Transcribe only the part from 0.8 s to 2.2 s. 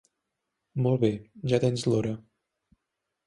Molt bé, ja tens l'hora.